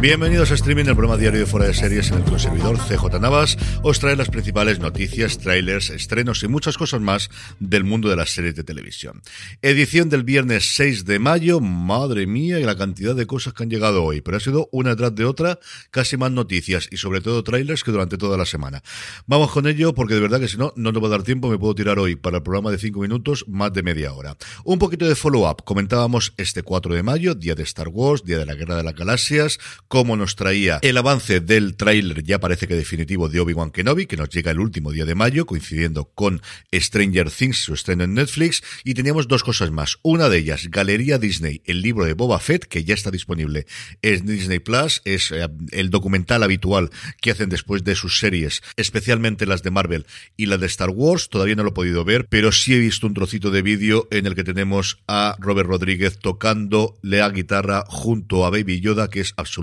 Bienvenidos 0.00 0.50
a 0.50 0.54
Streaming, 0.54 0.84
el 0.84 0.94
programa 0.94 1.16
diario 1.16 1.40
de 1.40 1.46
Fuera 1.46 1.66
de 1.66 1.74
Series 1.74 2.10
en 2.10 2.22
el 2.22 2.40
servidor 2.40 2.78
CJ 2.78 3.18
Navas 3.20 3.56
os 3.82 3.98
trae 3.98 4.14
las 4.14 4.28
principales 4.28 4.78
noticias, 4.78 5.38
trailers, 5.38 5.90
estrenos 5.90 6.42
y 6.42 6.48
muchas 6.48 6.76
cosas 6.76 7.00
más 7.00 7.30
del 7.60 7.84
mundo 7.84 8.08
de 8.08 8.16
las 8.16 8.30
series 8.30 8.54
de 8.54 8.62
televisión. 8.62 9.22
Edición 9.62 10.08
del 10.08 10.22
viernes 10.22 10.76
6 10.76 11.04
de 11.04 11.18
mayo, 11.18 11.60
madre 11.60 12.26
mía, 12.26 12.60
y 12.60 12.64
la 12.64 12.76
cantidad 12.76 13.14
de 13.14 13.26
cosas 13.26 13.54
que 13.54 13.62
han 13.62 13.70
llegado 13.70 14.04
hoy, 14.04 14.20
pero 14.20 14.36
ha 14.36 14.40
sido 14.40 14.68
una 14.70 14.90
detrás 14.90 15.14
de 15.14 15.24
otra, 15.24 15.58
casi 15.90 16.16
más 16.16 16.30
noticias 16.30 16.88
y 16.90 16.98
sobre 16.98 17.20
todo 17.20 17.42
trailers 17.42 17.82
que 17.82 17.90
durante 17.90 18.18
toda 18.18 18.36
la 18.36 18.46
semana. 18.46 18.82
Vamos 19.26 19.50
con 19.50 19.66
ello 19.66 19.94
porque 19.94 20.14
de 20.14 20.20
verdad 20.20 20.40
que 20.40 20.48
si 20.48 20.56
no, 20.56 20.72
no 20.76 20.92
nos 20.92 21.02
va 21.02 21.08
a 21.08 21.10
dar 21.10 21.22
tiempo, 21.22 21.48
me 21.48 21.58
puedo 21.58 21.74
tirar 21.74 21.98
hoy 21.98 22.16
para 22.16 22.38
el 22.38 22.42
programa 22.42 22.70
de 22.70 22.78
5 22.78 23.00
minutos 23.00 23.44
más 23.48 23.72
de 23.72 23.82
media 23.82 24.12
hora. 24.12 24.36
Un 24.64 24.78
poquito 24.78 25.06
de 25.06 25.14
follow-up, 25.14 25.64
comentábamos 25.64 26.34
este 26.36 26.62
4 26.62 26.94
de 26.94 27.02
mayo, 27.02 27.34
día 27.34 27.54
de 27.54 27.62
Star 27.62 27.88
Wars, 27.88 28.24
día 28.24 28.38
de 28.38 28.46
la 28.46 28.54
Guerra 28.54 28.76
de 28.76 28.82
las 28.82 28.94
Galaxias, 28.94 29.58
cómo 29.88 30.16
nos 30.16 30.36
traía 30.36 30.78
el 30.82 30.96
avance 30.96 31.40
del 31.40 31.76
tráiler 31.76 32.22
ya 32.22 32.40
parece 32.40 32.66
que 32.68 32.74
definitivo 32.74 33.28
de 33.28 33.40
Obi-Wan 33.40 33.70
Kenobi, 33.70 34.06
que 34.06 34.16
nos 34.16 34.30
llega 34.30 34.50
el 34.50 34.60
último 34.60 34.92
día 34.92 35.04
de 35.04 35.14
mayo, 35.14 35.46
coincidiendo 35.46 36.04
con 36.04 36.42
Stranger 36.72 37.30
Things, 37.30 37.58
su 37.58 37.74
estreno 37.74 38.04
en 38.04 38.14
Netflix, 38.14 38.62
y 38.84 38.94
teníamos 38.94 39.28
dos 39.28 39.42
cosas 39.42 39.70
más. 39.70 39.98
Una 40.02 40.28
de 40.28 40.38
ellas, 40.38 40.68
Galería 40.70 41.18
Disney, 41.18 41.62
el 41.64 41.82
libro 41.82 42.04
de 42.04 42.14
Boba 42.14 42.38
Fett, 42.38 42.64
que 42.64 42.84
ya 42.84 42.94
está 42.94 43.10
disponible 43.10 43.66
en 44.02 44.26
Disney 44.26 44.58
Plus, 44.58 45.02
es 45.04 45.30
eh, 45.30 45.48
el 45.72 45.90
documental 45.90 46.42
habitual 46.42 46.90
que 47.20 47.30
hacen 47.30 47.48
después 47.48 47.84
de 47.84 47.94
sus 47.94 48.18
series, 48.18 48.62
especialmente 48.76 49.46
las 49.46 49.62
de 49.62 49.70
Marvel 49.70 50.06
y 50.36 50.46
las 50.46 50.60
de 50.60 50.66
Star 50.66 50.90
Wars, 50.90 51.28
todavía 51.28 51.56
no 51.56 51.62
lo 51.62 51.70
he 51.70 51.74
podido 51.74 52.04
ver, 52.04 52.26
pero 52.28 52.52
sí 52.52 52.74
he 52.74 52.78
visto 52.78 53.06
un 53.06 53.14
trocito 53.14 53.50
de 53.50 53.62
vídeo 53.62 54.08
en 54.10 54.26
el 54.26 54.34
que 54.34 54.44
tenemos 54.44 54.98
a 55.06 55.36
Robert 55.38 55.68
Rodríguez 55.68 56.18
tocando 56.18 56.96
la 57.02 57.28
guitarra 57.30 57.84
junto 57.88 58.44
a 58.44 58.50
Baby 58.50 58.80
Yoda, 58.80 59.08
que 59.08 59.20
es 59.20 59.32
absolutamente 59.36 59.55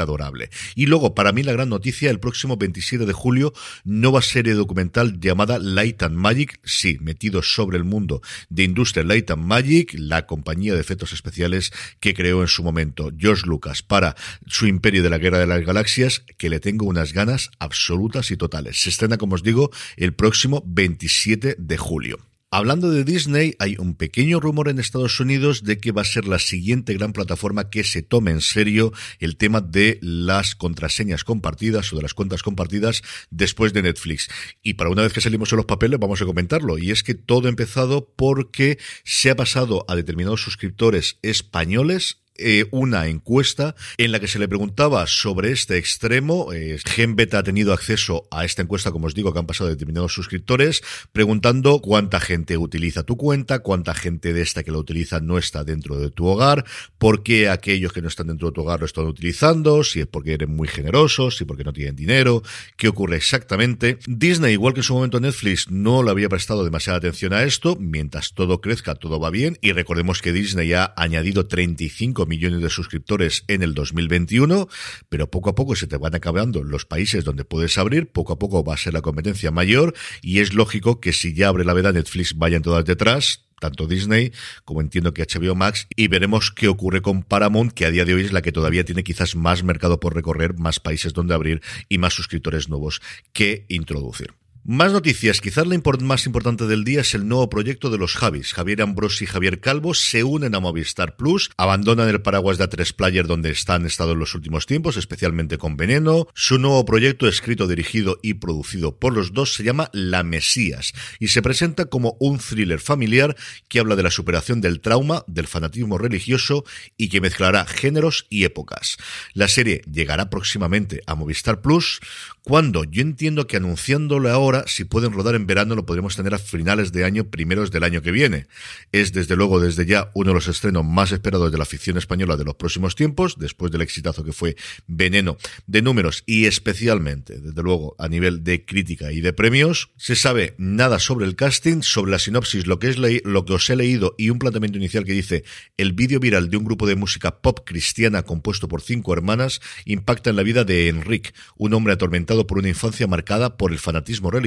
adorable. 0.00 0.50
Y 0.74 0.86
luego, 0.86 1.14
para 1.14 1.32
mí, 1.32 1.42
la 1.42 1.52
gran 1.52 1.68
noticia, 1.68 2.10
el 2.10 2.20
próximo 2.20 2.56
27 2.56 3.06
de 3.06 3.12
julio, 3.12 3.52
nueva 3.84 4.22
serie 4.22 4.54
documental 4.54 5.20
llamada 5.20 5.58
Light 5.58 6.02
and 6.02 6.16
Magic, 6.16 6.60
sí, 6.64 6.98
metido 7.00 7.42
sobre 7.42 7.78
el 7.78 7.84
mundo 7.84 8.22
de 8.48 8.64
industria 8.64 9.04
Light 9.04 9.30
and 9.30 9.44
Magic, 9.44 9.94
la 9.94 10.26
compañía 10.26 10.74
de 10.74 10.80
efectos 10.80 11.12
especiales 11.12 11.72
que 12.00 12.14
creó 12.14 12.42
en 12.42 12.48
su 12.48 12.62
momento 12.62 13.10
George 13.16 13.46
Lucas 13.46 13.82
para 13.82 14.16
su 14.46 14.66
imperio 14.66 15.02
de 15.02 15.10
la 15.10 15.18
Guerra 15.18 15.38
de 15.38 15.46
las 15.46 15.64
Galaxias, 15.64 16.24
que 16.38 16.50
le 16.50 16.60
tengo 16.60 16.86
unas 16.86 17.12
ganas 17.12 17.50
absolutas 17.58 18.30
y 18.30 18.36
totales. 18.36 18.80
Se 18.80 18.90
estrena, 18.90 19.18
como 19.18 19.34
os 19.34 19.42
digo, 19.42 19.70
el 19.96 20.14
próximo 20.14 20.62
27 20.66 21.56
de 21.58 21.76
julio. 21.76 22.29
Hablando 22.52 22.90
de 22.90 23.04
Disney, 23.04 23.54
hay 23.60 23.76
un 23.78 23.94
pequeño 23.94 24.40
rumor 24.40 24.68
en 24.68 24.80
Estados 24.80 25.20
Unidos 25.20 25.62
de 25.62 25.78
que 25.78 25.92
va 25.92 26.02
a 26.02 26.04
ser 26.04 26.26
la 26.26 26.40
siguiente 26.40 26.94
gran 26.94 27.12
plataforma 27.12 27.70
que 27.70 27.84
se 27.84 28.02
tome 28.02 28.32
en 28.32 28.40
serio 28.40 28.92
el 29.20 29.36
tema 29.36 29.60
de 29.60 30.00
las 30.02 30.56
contraseñas 30.56 31.22
compartidas 31.22 31.92
o 31.92 31.96
de 31.96 32.02
las 32.02 32.12
cuentas 32.12 32.42
compartidas 32.42 33.02
después 33.30 33.72
de 33.72 33.82
Netflix. 33.82 34.28
Y 34.64 34.74
para 34.74 34.90
una 34.90 35.02
vez 35.02 35.12
que 35.12 35.20
salimos 35.20 35.52
en 35.52 35.58
los 35.58 35.66
papeles 35.66 36.00
vamos 36.00 36.22
a 36.22 36.24
comentarlo. 36.24 36.76
Y 36.76 36.90
es 36.90 37.04
que 37.04 37.14
todo 37.14 37.46
ha 37.46 37.50
empezado 37.50 38.12
porque 38.16 38.80
se 39.04 39.30
ha 39.30 39.36
pasado 39.36 39.84
a 39.86 39.94
determinados 39.94 40.42
suscriptores 40.42 41.18
españoles 41.22 42.20
eh, 42.36 42.66
una 42.70 43.06
encuesta 43.08 43.74
en 43.98 44.12
la 44.12 44.20
que 44.20 44.28
se 44.28 44.38
le 44.38 44.48
preguntaba 44.48 45.06
sobre 45.06 45.52
este 45.52 45.76
extremo. 45.76 46.52
Eh, 46.52 46.78
GenBeta 46.84 47.38
ha 47.38 47.42
tenido 47.42 47.72
acceso 47.72 48.26
a 48.30 48.44
esta 48.44 48.62
encuesta, 48.62 48.92
como 48.92 49.06
os 49.06 49.14
digo, 49.14 49.32
que 49.32 49.38
han 49.38 49.46
pasado 49.46 49.68
determinados 49.68 50.14
suscriptores, 50.14 50.82
preguntando 51.12 51.80
cuánta 51.80 52.20
gente 52.20 52.56
utiliza 52.56 53.02
tu 53.02 53.16
cuenta, 53.16 53.60
cuánta 53.60 53.94
gente 53.94 54.32
de 54.32 54.42
esta 54.42 54.62
que 54.62 54.70
la 54.70 54.78
utiliza 54.78 55.20
no 55.20 55.38
está 55.38 55.64
dentro 55.64 55.98
de 55.98 56.10
tu 56.10 56.26
hogar, 56.26 56.64
por 56.98 57.22
qué 57.22 57.48
aquellos 57.48 57.92
que 57.92 58.02
no 58.02 58.08
están 58.08 58.28
dentro 58.28 58.48
de 58.48 58.54
tu 58.54 58.62
hogar 58.62 58.80
lo 58.80 58.86
están 58.86 59.06
utilizando, 59.06 59.84
si 59.84 60.00
es 60.00 60.06
porque 60.06 60.34
eres 60.34 60.48
muy 60.48 60.68
generosos, 60.68 61.36
si 61.36 61.44
porque 61.44 61.64
no 61.64 61.72
tienen 61.72 61.96
dinero, 61.96 62.42
qué 62.76 62.88
ocurre 62.88 63.16
exactamente. 63.16 63.98
Disney, 64.06 64.54
igual 64.54 64.74
que 64.74 64.80
en 64.80 64.84
su 64.84 64.94
momento 64.94 65.20
Netflix, 65.20 65.70
no 65.70 66.02
le 66.02 66.10
había 66.10 66.28
prestado 66.28 66.64
demasiada 66.64 66.98
atención 66.98 67.32
a 67.32 67.42
esto. 67.42 67.76
Mientras 67.78 68.32
todo 68.32 68.60
crezca, 68.60 68.94
todo 68.94 69.20
va 69.20 69.30
bien. 69.30 69.58
Y 69.60 69.72
recordemos 69.72 70.22
que 70.22 70.32
Disney 70.32 70.72
ha 70.72 70.92
añadido 70.96 71.46
35 71.46 72.26
millones 72.30 72.62
de 72.62 72.70
suscriptores 72.70 73.44
en 73.48 73.62
el 73.62 73.74
2021, 73.74 74.68
pero 75.10 75.30
poco 75.30 75.50
a 75.50 75.54
poco 75.54 75.76
se 75.76 75.86
te 75.86 75.98
van 75.98 76.14
acabando 76.14 76.62
los 76.64 76.86
países 76.86 77.24
donde 77.24 77.44
puedes 77.44 77.76
abrir, 77.76 78.10
poco 78.10 78.32
a 78.32 78.38
poco 78.38 78.64
va 78.64 78.74
a 78.74 78.78
ser 78.78 78.94
la 78.94 79.02
competencia 79.02 79.50
mayor 79.50 79.92
y 80.22 80.40
es 80.40 80.54
lógico 80.54 81.00
que 81.00 81.12
si 81.12 81.34
ya 81.34 81.48
abre 81.48 81.64
la 81.64 81.74
veda 81.74 81.92
Netflix 81.92 82.38
vayan 82.38 82.62
todas 82.62 82.86
detrás, 82.86 83.44
tanto 83.60 83.86
Disney 83.86 84.32
como 84.64 84.80
entiendo 84.80 85.12
que 85.12 85.26
HBO 85.26 85.54
Max 85.54 85.86
y 85.94 86.08
veremos 86.08 86.50
qué 86.50 86.68
ocurre 86.68 87.02
con 87.02 87.22
Paramount 87.22 87.72
que 87.72 87.84
a 87.84 87.90
día 87.90 88.04
de 88.04 88.14
hoy 88.14 88.24
es 88.24 88.32
la 88.32 88.42
que 88.42 88.52
todavía 88.52 88.84
tiene 88.84 89.04
quizás 89.04 89.36
más 89.36 89.62
mercado 89.62 90.00
por 90.00 90.14
recorrer, 90.14 90.54
más 90.54 90.80
países 90.80 91.12
donde 91.12 91.34
abrir 91.34 91.60
y 91.88 91.98
más 91.98 92.14
suscriptores 92.14 92.68
nuevos 92.68 93.02
que 93.32 93.66
introducir. 93.68 94.39
Más 94.62 94.92
noticias. 94.92 95.40
Quizás 95.40 95.66
la 95.66 95.80
más 96.02 96.26
importante 96.26 96.66
del 96.66 96.84
día 96.84 97.00
es 97.00 97.14
el 97.14 97.26
nuevo 97.26 97.48
proyecto 97.48 97.88
de 97.88 97.96
los 97.96 98.14
Javis. 98.14 98.52
Javier 98.52 98.82
Ambrosi 98.82 99.24
y 99.24 99.26
Javier 99.26 99.58
Calvo 99.58 99.94
se 99.94 100.22
unen 100.22 100.54
a 100.54 100.60
Movistar 100.60 101.16
Plus, 101.16 101.50
abandonan 101.56 102.10
el 102.10 102.20
paraguas 102.20 102.58
de 102.58 102.68
A3 102.68 102.94
Player 102.94 103.26
donde 103.26 103.50
están 103.50 103.86
estado 103.86 104.12
en 104.12 104.18
los 104.18 104.34
últimos 104.34 104.66
tiempos, 104.66 104.98
especialmente 104.98 105.56
con 105.56 105.78
Veneno. 105.78 106.26
Su 106.34 106.58
nuevo 106.58 106.84
proyecto, 106.84 107.26
escrito, 107.26 107.66
dirigido 107.66 108.18
y 108.22 108.34
producido 108.34 108.98
por 108.98 109.14
los 109.14 109.32
dos, 109.32 109.54
se 109.54 109.64
llama 109.64 109.88
La 109.94 110.24
Mesías 110.24 110.92
y 111.18 111.28
se 111.28 111.40
presenta 111.40 111.86
como 111.86 112.18
un 112.20 112.38
thriller 112.38 112.80
familiar 112.80 113.36
que 113.68 113.80
habla 113.80 113.96
de 113.96 114.02
la 114.02 114.10
superación 114.10 114.60
del 114.60 114.82
trauma, 114.82 115.24
del 115.26 115.46
fanatismo 115.46 115.96
religioso 115.96 116.64
y 116.98 117.08
que 117.08 117.22
mezclará 117.22 117.64
géneros 117.64 118.26
y 118.28 118.44
épocas. 118.44 118.98
La 119.32 119.48
serie 119.48 119.80
llegará 119.90 120.28
próximamente 120.28 121.02
a 121.06 121.14
Movistar 121.14 121.62
Plus 121.62 122.00
cuando 122.42 122.84
yo 122.84 123.02
entiendo 123.02 123.46
que 123.46 123.56
anunciándolo 123.56 124.30
ahora 124.30 124.49
ahora, 124.50 124.64
si 124.66 124.84
pueden 124.84 125.12
rodar 125.12 125.36
en 125.36 125.46
verano, 125.46 125.76
lo 125.76 125.86
podremos 125.86 126.16
tener 126.16 126.34
a 126.34 126.38
finales 126.38 126.90
de 126.90 127.04
año, 127.04 127.30
primeros 127.30 127.70
del 127.70 127.84
año 127.84 128.02
que 128.02 128.10
viene. 128.10 128.46
Es 128.90 129.12
desde 129.12 129.36
luego, 129.36 129.60
desde 129.60 129.86
ya, 129.86 130.10
uno 130.14 130.30
de 130.30 130.34
los 130.34 130.48
estrenos 130.48 130.84
más 130.84 131.12
esperados 131.12 131.52
de 131.52 131.58
la 131.58 131.64
ficción 131.64 131.96
española 131.96 132.36
de 132.36 132.44
los 132.44 132.56
próximos 132.56 132.96
tiempos, 132.96 133.36
después 133.38 133.70
del 133.70 133.82
exitazo 133.82 134.24
que 134.24 134.32
fue 134.32 134.56
Veneno 134.88 135.36
de 135.66 135.82
números 135.82 136.24
y 136.26 136.46
especialmente, 136.46 137.38
desde 137.38 137.62
luego, 137.62 137.94
a 137.98 138.08
nivel 138.08 138.42
de 138.42 138.64
crítica 138.64 139.12
y 139.12 139.20
de 139.20 139.32
premios. 139.32 139.90
Se 139.96 140.16
sabe 140.16 140.54
nada 140.58 140.98
sobre 140.98 141.26
el 141.26 141.36
casting, 141.36 141.82
sobre 141.82 142.10
la 142.10 142.18
sinopsis, 142.18 142.66
lo 142.66 142.80
que 142.80 142.88
es 142.88 142.98
lo 142.98 143.44
que 143.44 143.52
os 143.52 143.70
he 143.70 143.76
leído 143.76 144.16
y 144.18 144.30
un 144.30 144.40
planteamiento 144.40 144.78
inicial 144.78 145.04
que 145.04 145.12
dice 145.12 145.44
el 145.76 145.92
vídeo 145.92 146.18
viral 146.18 146.50
de 146.50 146.56
un 146.56 146.64
grupo 146.64 146.88
de 146.88 146.96
música 146.96 147.40
pop 147.40 147.60
cristiana 147.64 148.24
compuesto 148.24 148.66
por 148.66 148.82
cinco 148.82 149.12
hermanas 149.12 149.60
impacta 149.84 150.30
en 150.30 150.36
la 150.36 150.42
vida 150.42 150.64
de 150.64 150.88
Enrique, 150.88 151.30
un 151.56 151.72
hombre 151.74 151.92
atormentado 151.92 152.48
por 152.48 152.58
una 152.58 152.68
infancia 152.68 153.06
marcada 153.06 153.56
por 153.56 153.70
el 153.70 153.78
fanatismo 153.78 154.30
religioso 154.30 154.39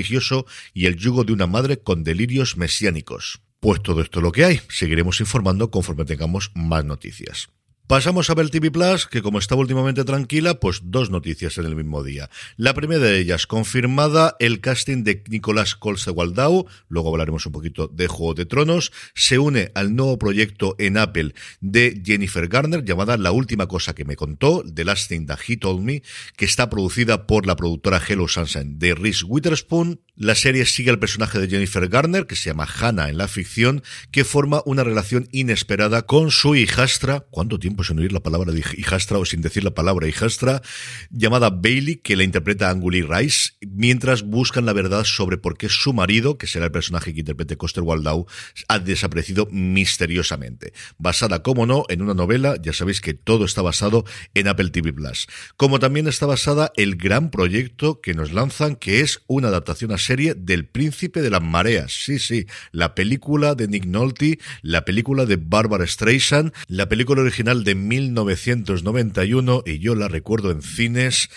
y 0.73 0.85
el 0.85 0.97
yugo 0.97 1.23
de 1.23 1.33
una 1.33 1.47
madre 1.47 1.77
con 1.79 2.03
delirios 2.03 2.57
mesiánicos. 2.57 3.41
Pues 3.59 3.81
todo 3.81 4.01
esto 4.01 4.19
es 4.19 4.23
lo 4.23 4.31
que 4.31 4.45
hay. 4.45 4.61
Seguiremos 4.69 5.19
informando 5.21 5.71
conforme 5.71 6.05
tengamos 6.05 6.51
más 6.53 6.83
noticias. 6.83 7.49
Pasamos 7.85 8.29
a 8.29 8.33
ver 8.33 8.49
TV 8.49 8.71
Plus, 8.71 9.07
que 9.07 9.21
como 9.21 9.39
estaba 9.39 9.59
últimamente 9.59 10.05
tranquila, 10.05 10.57
pues 10.57 10.79
dos 10.85 11.09
noticias 11.09 11.57
en 11.57 11.65
el 11.65 11.75
mismo 11.75 12.01
día. 12.01 12.29
La 12.55 12.73
primera 12.73 13.01
de 13.01 13.19
ellas, 13.19 13.45
confirmada 13.45 14.37
el 14.39 14.61
casting 14.61 15.03
de 15.03 15.21
Nicolás 15.27 15.75
Colse-Waldau, 15.75 16.65
luego 16.87 17.09
hablaremos 17.09 17.45
un 17.45 17.51
poquito 17.51 17.89
de 17.89 18.07
Juego 18.07 18.35
de 18.35 18.45
Tronos, 18.45 18.93
se 19.15 19.37
une 19.37 19.69
al 19.75 19.97
nuevo 19.97 20.17
proyecto 20.17 20.75
en 20.79 20.97
Apple 20.97 21.33
de 21.59 22.01
Jennifer 22.05 22.47
Garner, 22.47 22.85
llamada 22.85 23.17
La 23.17 23.33
Última 23.33 23.67
Cosa 23.67 23.93
que 23.93 24.05
me 24.05 24.15
contó, 24.15 24.63
The 24.63 24.85
Last 24.85 25.09
Thing 25.09 25.25
That 25.25 25.39
He 25.45 25.57
Told 25.57 25.81
Me, 25.81 26.03
que 26.37 26.45
está 26.45 26.69
producida 26.69 27.27
por 27.27 27.45
la 27.45 27.57
productora 27.57 28.01
Hello 28.07 28.29
Sunshine 28.29 28.79
de 28.79 28.95
Reese 28.95 29.25
Witherspoon. 29.25 29.99
La 30.15 30.35
serie 30.35 30.67
sigue 30.67 30.91
al 30.91 30.99
personaje 30.99 31.39
de 31.39 31.47
Jennifer 31.47 31.87
Garner, 31.87 32.27
que 32.27 32.35
se 32.35 32.51
llama 32.51 32.67
Hannah 32.67 33.09
en 33.09 33.17
la 33.17 33.27
ficción, 33.27 33.81
que 34.11 34.23
forma 34.23 34.61
una 34.63 34.83
relación 34.83 35.27
inesperada 35.31 36.03
con 36.03 36.29
su 36.29 36.53
hijastra. 36.53 37.25
¿Cuánto 37.31 37.57
tiempo? 37.57 37.83
sin 37.83 37.97
oír 37.97 38.11
la 38.13 38.19
palabra 38.19 38.53
hijastra 38.53 39.17
o 39.17 39.25
sin 39.25 39.41
decir 39.41 39.63
la 39.63 39.73
palabra 39.73 40.07
hijastra, 40.07 40.61
llamada 41.09 41.49
Bailey, 41.49 41.95
que 41.95 42.15
la 42.15 42.23
interpreta 42.23 42.69
Anguli 42.69 43.01
Rice, 43.01 43.53
mientras 43.61 44.21
buscan 44.21 44.67
la 44.67 44.73
verdad 44.73 45.03
sobre 45.03 45.39
por 45.39 45.57
qué 45.57 45.67
su 45.67 45.93
marido, 45.93 46.37
que 46.37 46.45
será 46.45 46.65
el 46.65 46.71
personaje 46.71 47.11
que 47.11 47.21
interprete 47.21 47.57
Coster 47.57 47.81
Waldau, 47.81 48.27
ha 48.67 48.77
desaparecido 48.77 49.47
misteriosamente. 49.51 50.73
Basada, 50.99 51.41
como 51.41 51.65
no, 51.65 51.85
en 51.89 52.03
una 52.03 52.13
novela, 52.13 52.55
ya 52.61 52.71
sabéis 52.71 53.01
que 53.01 53.15
todo 53.15 53.45
está 53.45 53.63
basado 53.63 54.05
en 54.35 54.47
Apple 54.47 54.69
TV 54.69 54.93
Plus. 54.93 55.25
Como 55.57 55.79
también 55.79 56.07
está 56.07 56.27
basada 56.27 56.71
el 56.75 56.97
gran 56.97 57.31
proyecto 57.31 57.99
que 57.99 58.13
nos 58.13 58.31
lanzan, 58.31 58.75
que 58.75 58.99
es 58.99 59.23
una 59.25 59.47
adaptación 59.47 59.91
a 59.91 60.02
serie 60.03 60.35
del 60.35 60.65
Príncipe 60.65 61.21
de 61.21 61.29
las 61.29 61.41
Mareas. 61.41 61.91
Sí, 61.91 62.19
sí, 62.19 62.45
la 62.71 62.93
película 62.95 63.55
de 63.55 63.67
Nick 63.67 63.85
Nolte, 63.85 64.39
la 64.61 64.85
película 64.85 65.25
de 65.25 65.37
Barbara 65.37 65.87
Streisand, 65.87 66.53
la 66.67 66.89
película 66.89 67.21
original 67.21 67.63
de 67.63 67.75
1991 67.75 69.63
y 69.65 69.79
yo 69.79 69.95
la 69.95 70.07
recuerdo 70.07 70.51
en 70.51 70.61
cines 70.61 71.29